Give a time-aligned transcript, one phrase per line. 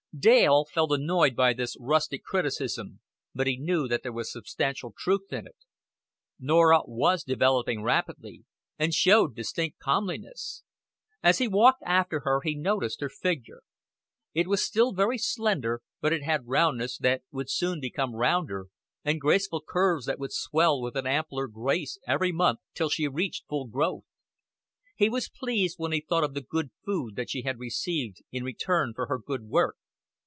[0.13, 2.99] Dale felt annoyed by this rustic criticism,
[3.33, 5.55] but he knew that there was substantial truth in it.
[6.37, 8.43] Norah was developing rapidly,
[8.77, 10.63] and showed distinct comeliness.
[11.23, 13.61] As he walked after her he noticed her figure.
[14.33, 18.67] It was still very slender, but it had roundnesses that would soon become rounder,
[19.05, 23.47] and graceful curves that would swell with an ampler grace every month till she reached
[23.47, 24.03] full growth.
[24.97, 28.43] He was pleased when he thought of the good food that she had received in
[28.43, 29.77] return for her good work.